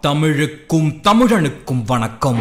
[0.00, 2.38] தமிழுக்கும் தமிழனுக்கும் வணக்கம்.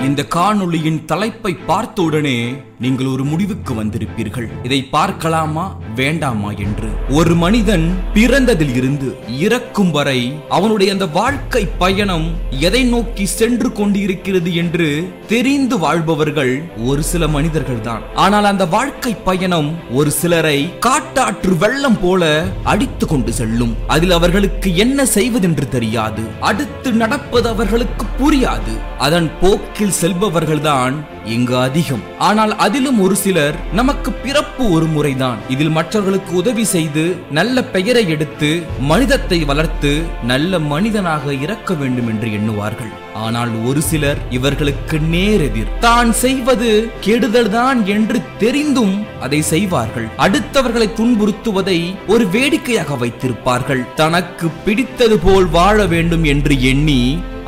[0.00, 4.48] இந்த காணொளியின் தலைப்பை பார்த்த உடனே நீங்கள் ஒரு முடிவுக்கு வந்திருப்பீர்கள்.
[4.62, 6.88] இதை பார்க்கலாமா வேண்டாமா என்று.
[7.08, 15.08] ஒரு மனிதன் பிறந்ததில் இருந்து இறக்கும் வரை அவனுடைய அந்த வாழ்க்கை பயணம் எதை நோக்கி சென்று கொண்டிருக்கிறது என்று
[15.26, 18.02] தெரிந்து வாழ்பவர்கள் ஒரு சில மனிதர்கள் தான்.
[18.14, 23.76] ஆனால் அந்த வாழ்க்கை பயணம் ஒரு சிலரை காட்டாற்று வெள்ளம் போல அடித்து கொண்டு செல்லும்.
[23.86, 26.22] அதில் அவர்களுக்கு என்ன செய்வதென்று தெரியாது.
[26.40, 28.76] அடுத்து நடப்பது அவர்களுக்கு புரியாது.
[28.98, 30.94] அதன் போக்கில் செல்பவர்கள்தான்
[31.34, 32.04] இங்கு அதிகம்.
[32.28, 35.40] ஆனால் அதிலும் ஒரு சிலர் நமக்கு பிறப்பு ஒரு முறைதான்.
[35.54, 37.04] இதில் மற்றவர்களுக்கு உதவி செய்து
[37.38, 38.50] நல்ல பெயரை எடுத்து
[38.90, 39.92] மனிதத்தை வளர்த்து
[40.32, 42.92] நல்ல மனிதனாக இறக்க வேண்டும் என்று எண்ணுவார்கள்.
[43.24, 45.70] ஆனால் ஒரு சிலர் இவர்களுக்கு நேரெதிர்.
[45.84, 46.70] தான் செய்வது
[47.06, 50.08] கெடுதல் தான் என்று தெரிந்தும் அதை செய்வார்கள்.
[50.26, 51.78] அடுத்தவர்களை துன்புறுத்துவதை
[52.14, 53.82] ஒரு வேடிக்கையாக வைத்திருப்பார்கள்.
[54.02, 57.00] தனக்கு பிடித்தது போல் வாழ வேண்டும் என்று எண்ணி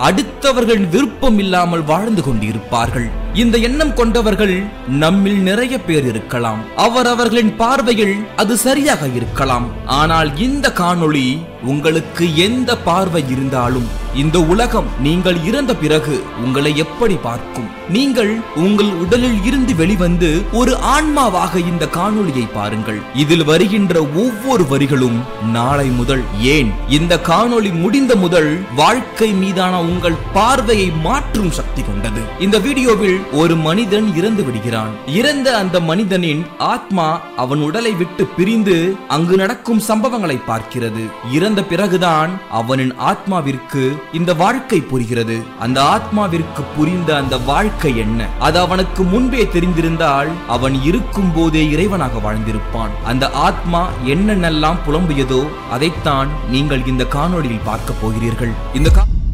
[0.09, 3.09] அடுத்தவர்கள் விருப்பம் இல்லாமல் வாழ்ந்து கொண்டிருப்பார்கள்.
[3.35, 6.59] இந்த எண்ணம் கொண்டவர்கள் நம்மில் நிறைய பேர் இருக்கலாம்.
[6.77, 9.67] அவர் அவர்களின் பார்வையில் அது சரியாக இருக்கலாம்.
[9.87, 17.67] ஆனால் இந்த காணொளி உங்களுக்கு எந்த பார்வை இருந்தாலும் இந்த உலகம் நீங்கள் இறந்த பிறகு உங்களை எப்படி பார்க்கும்?
[17.89, 23.01] நீங்கள் உங்கள் உடலில் இருந்து வெளிவந்து ஒரு ஆன்மாவாக இந்த காணொளியை பாருங்கள்.
[23.15, 25.19] இதில் வருகின்ற ஒவ்வொரு வரிகளும்
[25.53, 32.21] நாளை முதல் ஏன் இந்த காணொளி முடிந்த முதல் வாழ்க்கை மீதான உங்கள் பார்வையை மாற்றும் சக்தி கொண்டது.
[32.39, 34.93] இந்த வீடியோவில் ஒரு மனிதன் இறந்து விடுகிறான்.
[35.07, 41.05] இறந்த அந்த மனிதனின் ஆத்மா அவன் உடலை விட்டு பிரிந்து அங்கு நடக்கும் சம்பவங்களை பார்க்கிறது.
[41.33, 45.43] இறந்த இறந்த பிறகுதான் அவனின் ஆத்மாவிற்கு இந்த வாழ்க்கை புரிகிறது.
[45.61, 48.27] அந்த ஆத்மாவிற்கு புரிந்த அந்த வாழ்க்கை என்ன?
[48.39, 53.05] அது அவனுக்கு முன்பே தெரிந்திருந்தால் அவன் இருக்கும் போதே இறைவனாக வாழ்ந்திருப்பான்.
[53.05, 58.51] அந்த ஆத்மா என்னென்னலாம் புலம்பியதோ அதைத்தான் நீங்கள் இந்த காணொளியில் பார்க்க போகிறீர்கள்.
[58.75, 59.25] இந்த கா-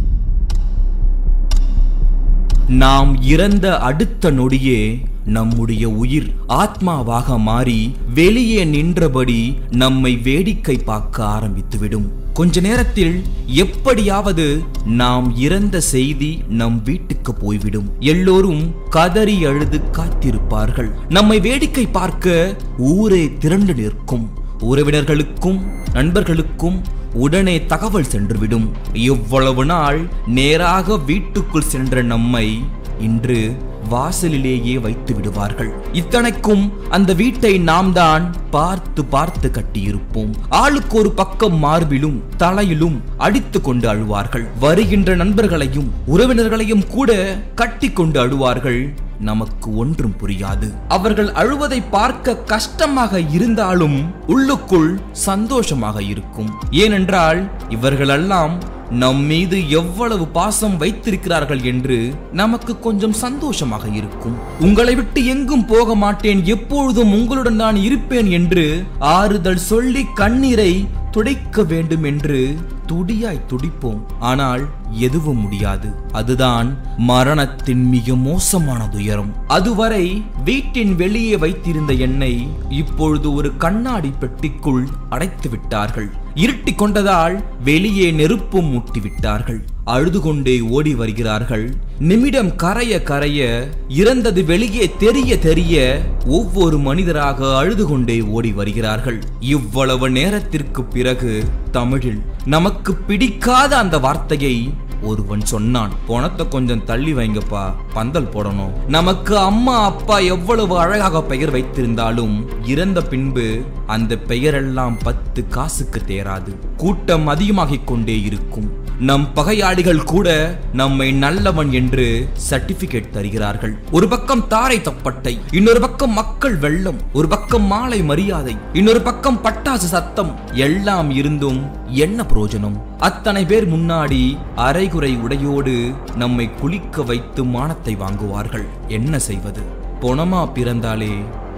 [2.68, 12.08] நாம் இறந்த அடுத்த நொடியே நம்முடைய உயிர் ஆத்மாவாக மாறி வெளியே நின்றபடி நம்மை வேடிக்கை பார்க்க ஆரம்பித்துவிடும்.
[12.32, 17.90] கொஞ்ச நேரத்தில் எப்படியாவது நாம் இறந்த செய்தி நம் வீட்டுக்கு போய்விடும்.
[18.00, 20.90] எல்லோரும் கதறி அழுது காத்திருப்பார்கள்.
[21.08, 24.30] நம்மை வேடிக்கை பார்க்க ஊரே திரண்டு நிற்கும்.
[24.58, 25.60] உறவினர்களுக்கும்
[25.92, 26.82] நண்பர்களுக்கும்
[27.12, 28.68] உடனே தகவல் சென்றுவிடும்.
[28.92, 32.64] இவ்வளவு நாள் நேராக வீட்டுக்குள் சென்ற நம்மை
[33.00, 33.56] இன்று
[33.88, 35.70] வாசலிலேயே வைத்து விடுவார்கள்.
[35.92, 40.32] இத்தனைக்கும் அந்த வீட்டை நாம் தான் பார்த்து பார்த்து கட்டியிருப்போம்.
[40.48, 44.44] ஆளுக்கு ஒரு பக்கம் மார்பிலும் தலையிலும் அடித்து கொண்டு அழுவார்கள்.
[44.60, 48.94] வருகின்ற நண்பர்களையும் உறவினர்களையும் கூட கட்டி கொண்டு அழுவார்கள்.
[49.18, 50.68] நமக்கு ஒன்றும் புரியாது.
[50.88, 56.50] அவர்கள் அழுவதை பார்க்க கஷ்டமாக இருந்தாலும் உள்ளுக்குள் சந்தோஷமாக இருக்கும்.
[56.70, 58.54] ஏனென்றால் இவர்களெல்லாம்
[59.02, 61.96] நம் மீது எவ்வளவு பாசம் வைத்திருக்கிறார்கள் என்று
[62.32, 64.36] நமக்கு கொஞ்சம் சந்தோஷமாக இருக்கும்.
[64.60, 70.72] உங்களை விட்டு எங்கும் போக மாட்டேன் எப்பொழுதும் உங்களுடன் நான் இருப்பேன் என்று ஆறுதல் சொல்லி கண்ணீரை
[71.10, 72.56] துடைக்க வேண்டும் என்று
[72.86, 74.00] துடியாய் துடிப்போம்.
[74.20, 75.88] ஆனால் எதுவும் முடியாது.
[76.12, 85.50] அதுதான் மரணத்தின் மிக மோசமான துயரம் அதுவரை வீட்டின் வெளியே வைத்திருந்த என்னை இப்பொழுது ஒரு கண்ணாடி பெட்டிக்குள் அடைத்து
[85.50, 86.10] விட்டார்கள்
[86.42, 87.34] இருட்டி கொண்டதால்
[87.64, 91.74] வெளியே நெருப்பும் மூட்டி விட்டார்கள் அழுது கொண்டே ஓடி வருகிறார்கள்.
[91.98, 99.18] நிமிடம் கரைய கரைய இறந்தது வெளியே தெரிய தெரிய ஒவ்வொரு மனிதராக அழுது கொண்டே ஓடி வருகிறார்கள்.
[99.40, 104.56] இவ்வளவு நேரத்திற்கு பிறகு தமிழில் நமக்கு பிடிக்காத அந்த வார்த்தையை
[105.04, 108.72] ஒருவன் சொன்னான் பணத்தை கொஞ்சம் தள்ளி வைங்கப்பா பந்தல் போடணும்.
[108.88, 116.52] நமக்கு அம்மா அப்பா எவ்வளவு அழகாக பெயர் வைத்திருந்தாலும் இறந்த பின்பு அந்த பெயரெல்லாம் பத்து காசுக்கு தேராது.
[116.76, 118.82] கூட்டம் அதிகமாகிக் கொண்டே இருக்கும்.
[118.98, 120.28] நம் பகையாளிகள் கூட
[120.72, 123.72] நம்மை நல்லவன் என்று சர்டிபிகேட் தருகிறார்கள்.
[123.90, 129.88] ஒரு பக்கம் தாரை தப்பட்டை இன்னொரு பக்கம் மக்கள் வெள்ளம் ஒரு பக்கம் மாலை மரியாதை இன்னொரு பக்கம் பட்டாசு
[129.94, 132.78] சத்தம் எல்லாம் இருந்தும் என்ன பிரயோஜனம்?
[132.98, 138.64] அத்தனை பேர் முன்னாடி அரைகுறை உடையோடு நம்மை குளிக்க வைத்து மானத்தை வாங்குவார்கள்.
[138.88, 139.62] என்ன செய்வது?
[140.00, 141.12] பொணமா பிறந்தாலே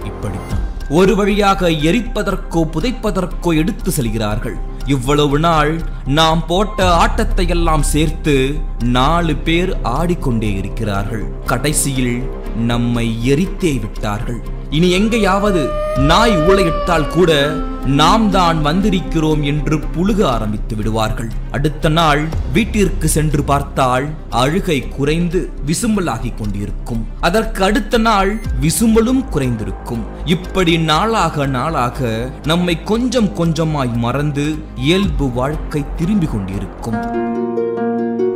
[0.05, 0.65] இப்படித்தான்.
[0.89, 4.57] ஒரு வழியாக எரிப்பதற்கோ புதைப்பதற்கோ எடுத்து செல்கிறார்கள்.
[4.85, 11.25] இவ்வளவு நாள் நாம் போட்ட ஆட்டத்தை எல்லாம் சேர்த்து நாலு பேர் ஆடிக்கொண்டே இருக்கிறார்கள்.
[11.45, 14.41] கடைசியில் நம்மை எரித்தே விட்டார்கள்.
[14.69, 17.53] இனி எங்கேயாவது நாய் ஊளையிட்டால் கூட
[17.85, 21.29] நாம் தான் வந்திருக்கிறோம் என்று புழுக ஆரம்பித்து விடுவார்கள்.
[21.51, 27.07] அடுத்த நாள் வீட்டிற்கு சென்று பார்த்தால் அழுகை குறைந்து விசும்பலாகிக் கொண்டிருக்கும்.
[27.19, 30.03] அதற்கு அடுத்த நாள் விசும்பலும் குறைந்திருக்கும்.
[30.25, 36.99] இப்படி நாளாக நாளாக நம்மை கொஞ்சம் கொஞ்சமாய் மறந்து இயல்பு வாழ்க்கை திரும்பிக் கொண்டிருக்கும்.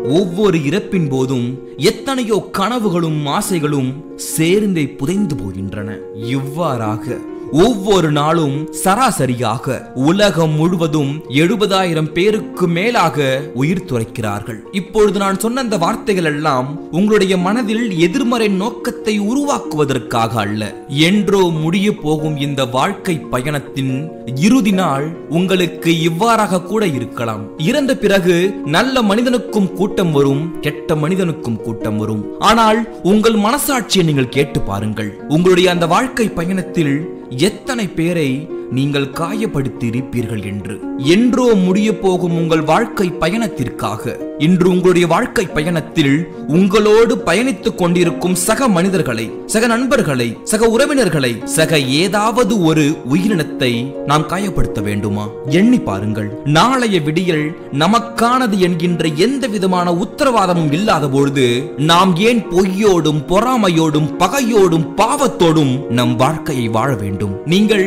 [0.04, 5.98] ஒவ்வொரு இறப்பின் போதும் எத்தனையோ கனவுகளும் ஆசைகளும் சேர்ந்தே புதைந்து போகின்றன.
[6.14, 7.18] இவ்வாறாக
[7.54, 14.60] ஒவ்வொரு நாளும் சராசரியாக உலகம் முழுவதும் எழுபதாயிரம் பேருக்கு மேலாக உயிர் துறைக்கிறார்கள்.
[14.72, 20.74] இப்பொழுது நான் சொன்ன அந்த வார்த்தைகள் எல்லாம் உங்களுடைய மனதில் எதிர்மறை நோக்கத்தை உருவாக்குவதற்காக அல்ல.
[21.10, 27.44] என்றோ முடிய போகும் இந்த வாழ்க்கை பயணத்தின் இறுதி நாள் உங்களுக்கு இவ்வாறாக கூட இருக்கலாம்.
[27.58, 32.26] இறந்த பிறகு நல்ல மனிதனுக்கும் கூட்டம் வரும் கெட்ட மனிதனுக்கும் கூட்டம் வரும்.
[32.40, 35.20] ஆனால் உங்கள் மனசாட்சியை நீங்கள் கேட்டு பாருங்கள்.
[35.28, 40.80] உங்களுடைய அந்த வாழ்க்கை பயணத்தில் எத்தனை பேரை நீங்கள் காயப்படுத்தியிருப்பீர்கள் என்று.
[40.98, 44.18] என்றோ முடிய போகும் உங்கள் வாழ்க்கை பயணத்திற்காக.
[44.38, 52.64] இன்று உங்களுடைய வாழ்க்கை பயணத்தில் உங்களோடு பயணித்துக் கொண்டிருக்கும் சக மனிதர்களை சக நண்பர்களை சக உறவினர்களை சக ஏதாவது
[52.64, 53.72] ஒரு உயிரினத்தை
[54.06, 55.28] நாம் காயப்படுத்த வேண்டுமா?
[55.46, 56.30] எண்ணி பாருங்கள்.
[56.44, 65.88] நாளைய விடியல் நமக்கானது என்கின்ற எந்த விதமான உத்தரவாதமும் இல்லாத பொழுது நாம் ஏன் பொய்யோடும் பொறாமையோடும் பகையோடும் பாவத்தோடும்
[65.88, 67.36] நம் வாழ்க்கையை வாழ வேண்டும்?
[67.46, 67.86] நீங்கள்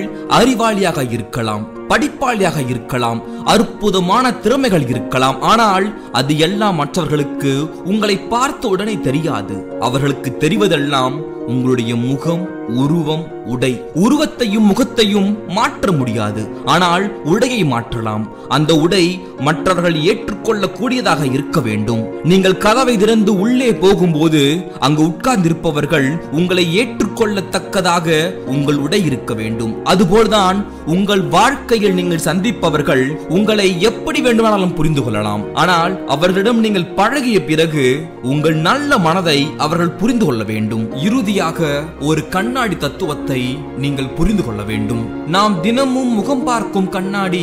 [0.75, 5.41] அறிவாளியாக இருக்கலாம் படிப்பாளியாக இருக்கலாம் அற்புதமான திறமைகள் இருக்கலாம்.
[5.41, 7.53] ஆனால் அது எல்லாம் மற்றவர்களுக்கு
[7.85, 9.56] உங்களை பார்த்த உடனே தெரியாது.
[9.81, 11.17] அவர்களுக்கு தெரிவதெல்லாம்
[11.47, 16.43] உங்களுடைய முகம் உருவம் உடை உருவத்தையும் முகத்தையும் மாற்ற முடியாது.
[16.64, 18.25] ஆனால் உடையை மாற்றலாம்.
[18.49, 22.02] அந்த உடை மற்றவர்கள் ஏற்றுக்கொள்ள கூடியதாக இருக்க வேண்டும்.
[22.22, 24.43] நீங்கள் கதவை திறந்து உள்ளே போகும்போது
[24.78, 28.08] அங்கு உட்கார்ந்திருப்பவர்கள் உங்களை ஏற்றுக்கொள்ளத்தக்கதாக
[28.46, 29.84] உங்கள் உடை இருக்க வேண்டும்.
[29.84, 35.55] அதுபோல்தான் உங்கள் வாழ்க்கையில் நீங்கள் சந்திப்பவர்கள் உங்களை எப்படி வேண்டுமானாலும் புரிந்து கொள்ளலாம்.
[35.55, 40.84] ஆனால் அவர்களிடம் நீங்கள் பழகிய பிறகு உங்கள் நல்ல மனதை அவர்கள் புரிந்து கொள்ள வேண்டும்.
[41.00, 43.39] இறுதியாக ஒரு கண்ணாடி தத்துவத்தை
[43.83, 45.01] நீங்கள் புரிந்து கொள்ள வேண்டும்.
[45.35, 47.43] நாம் தினமும் முகம் பார்க்கும் கண்ணாடி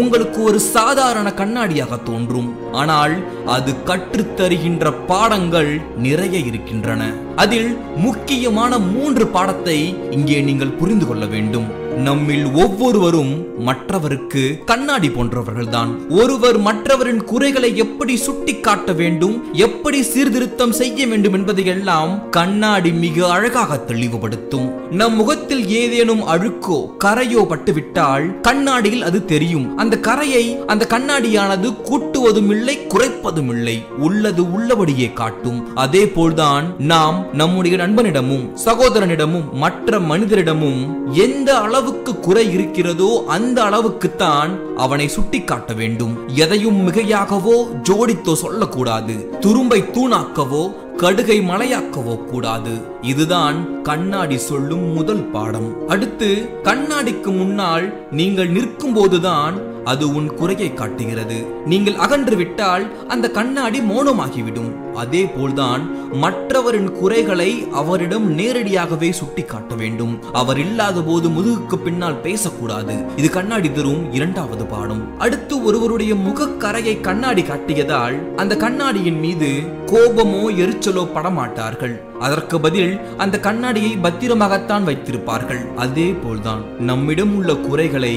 [0.00, 2.48] உங்களுக்கு ஒரு சாதாரண கண்ணாடியாக தோன்றும்.
[2.80, 3.14] ஆனால்
[3.56, 5.70] அது கற்றுத்தருகின்ற பாடங்கள்
[6.06, 7.02] நிறைய இருக்கின்றன.
[7.44, 7.70] அதில்
[8.06, 9.78] முக்கியமான மூன்று பாடத்தை
[10.16, 11.68] இங்கே நீங்கள் புரிந்து கொள்ள வேண்டும்.
[12.06, 15.90] நம்மில் ஒவ்வொருவரும் மற்றவருக்கு கண்ணாடி போன்றவர்கள்தான்.
[16.08, 23.30] ஒருவர் மற்றவரின் குறைகளை எப்படி சுட்டி காட்ட வேண்டும் எப்படி சீர்திருத்தம் செய்ய வேண்டும் என்பதை எல்லாம் கண்ணாடி மிக
[23.30, 24.68] அழகாக தெளிவுபடுத்தும்.
[24.90, 29.76] நம் முகத்தில் ஏதேனும் அழுக்கோ கரையோ பட்டுவிட்டால் கண்ணாடியில் அது தெரியும்.
[29.76, 35.74] அந்த கரையை அந்த கண்ணாடியானது கூட்டுவதும் இல்லை குறைப்பதும் இல்லை உள்ளது உள்ளபடியே காட்டும்.
[35.74, 40.80] அதே போல்தான் நாம் நம்முடைய நண்பனிடமும் சகோதரனிடமும் மற்ற மனிதரிடமும்
[41.12, 46.14] எந்த அளவு அளவுக்கு குறை இருக்கிறதோ அந்த அளவுக்குத்தான் அவனை சுட்டிக்காட்ட வேண்டும்.
[46.34, 47.54] எதையும் மிகையாகவோ
[47.88, 49.14] ஜோடித்தோ சொல்லக்கூடாது.
[49.40, 50.62] துரும்பை தூணாக்கவோ
[50.96, 52.74] கடுகை மலையாக்கவோ கூடாது.
[53.02, 55.70] இதுதான் கண்ணாடி சொல்லும் முதல் பாடம்.
[55.88, 56.28] அடுத்து
[56.64, 59.56] கண்ணாடிக்கு முன்னால் நீங்கள் நிற்கும் போதுதான்
[59.92, 61.38] அது உன் குறையை காட்டுகிறது.
[61.70, 64.70] நீங்கள் அகன்று விட்டால் அந்த கண்ணாடி மௌனமாகிவிடும்.
[65.02, 65.82] அதே போல்தான்
[66.22, 67.48] மற்றவரின் குறைகளை
[67.80, 70.14] அவரிடம் நேரடியாகவே சுட்டி காட்ட வேண்டும்.
[70.40, 72.96] அவர் இல்லாத போது முதுகுக்கு பின்னால் பேசக்கூடாது.
[73.20, 75.02] இது கண்ணாடி தரும் இரண்டாவது பாடம்.
[75.26, 79.50] அடுத்து ஒருவருடைய முகக்கரையை கண்ணாடி காட்டியதால் அந்த கண்ணாடியின் மீது
[79.92, 81.94] கோபமோ எரிச்சலோ படமாட்டார்கள்.
[82.26, 82.92] அதற்கு பதில்
[83.22, 85.62] அந்த கண்ணாடியை பத்திரமாகத்தான் வைத்திருப்பார்கள்.
[85.84, 88.14] அதே போல்தான் நம்மிடம் உள்ள குறைகளை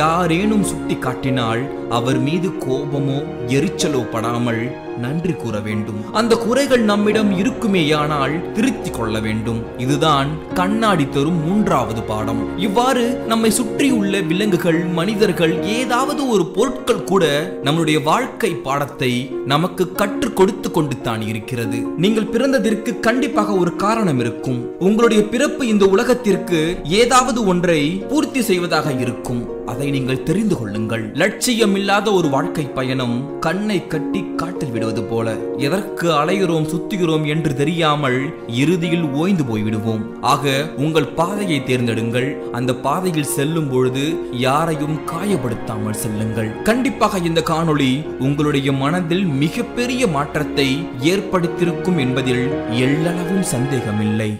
[0.00, 1.64] யாரேனும் சுட்டி காட்டினால்
[1.98, 3.18] அவர் மீது கோபமோ
[3.56, 4.62] எரிச்சலோ படாமல்
[5.02, 5.98] நன்றி கூற வேண்டும்.
[6.12, 9.60] அந்த குறைகள் நம்மிடம் இருக்குமேயானால் திருத்திக் கொள்ள வேண்டும்.
[9.84, 12.40] இதுதான் கண்ணாடி தரும் மூன்றாவது பாடம்.
[12.66, 17.24] இவ்வாறு நம்மை சுற்றியுள்ள விலங்குகள் மனிதர்கள் ஏதாவது ஒரு பொருட்கள் கூட
[17.62, 19.12] நம்முடைய வாழ்க்கை பாடத்தை
[19.44, 21.80] நமக்கு கற்றுக் கொடுத்து கொண்டு தான் இருக்கிறது.
[22.04, 24.60] நீங்கள் பிறந்ததற்கு கண்டிப்பாக ஒரு காரணம் இருக்கும்.
[24.78, 29.42] உங்களுடைய பிறப்பு இந்த உலகத்திற்கு ஏதாவது ஒன்றை பூர்த்தி செய்வதாக இருக்கும்.
[29.70, 31.04] அதை நீங்கள் தெரிந்து கொள்ளுங்கள்.
[31.22, 35.36] லட்சியம் இல்லாத ஒரு வாழ்க்கை பயணம் கண்ணை கட்டி காட்டில் விடுவது போல.
[35.66, 38.18] எதற்கு அலைகிறோம் சுத்துகிறோம் என்று தெரியாமல்
[38.62, 40.04] இறுதியில் ஓய்ந்து போய்விடுவோம்.
[40.20, 42.28] ஆக உங்கள் பாதையை தேர்ந்தெடுங்கள்.
[42.52, 44.04] அந்த பாதையில் செல்லும் பொழுது
[44.46, 46.50] யாரையும் காயப்படுத்தாமல் செல்லுங்கள்.
[46.62, 50.68] கண்டிப்பாக இந்த காணொளி உங்களுடைய மனதில் மிகப்பெரிய மாற்றத்தை
[51.14, 52.46] ஏற்படுத்தியிருக்கும் என்பதில்
[52.86, 54.30] எல்லளவும் சந்தேகமில்லை.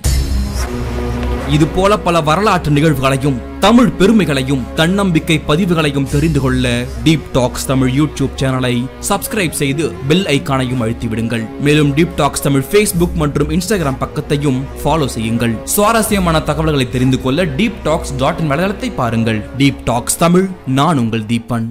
[1.56, 6.72] இது போல பல வரலாற்று நிகழ்வுகளையும் தமிழ் பெருமைகளையும் தன்னம்பிக்கை பதிவுகளையும் தெரிந்து கொள்ள
[7.04, 8.72] டீப் டாக்ஸ் தமிழ் யூடியூப் சேனலை
[9.08, 15.08] சப்ஸ்கிரைப் செய்து பெல் ஐக்கானையும் அழுத்தி விடுங்கள் மேலும் டீப் டாக்ஸ் தமிழ் ஃபேஸ்புக் மற்றும் இன்ஸ்டாகிராம் பக்கத்தையும் ஃபாலோ
[15.16, 15.54] செய்யுங்கள்.
[15.74, 19.40] சுவாரஸ்யமான தகவல்களை தெரிந்து கொள்ள டீப் டாக்ஸ் டாட் இன் வலைதளத்தை பாருங்கள்.
[19.58, 20.46] டீப் டாக்ஸ் தமிழ்
[20.78, 21.66] நான் உங்கள் தீபன்.